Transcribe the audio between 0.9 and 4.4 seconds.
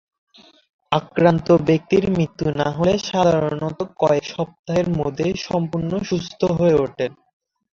আক্রান্ত ব্যক্তির মৃত্যু না হলে সাধারণত কয়েক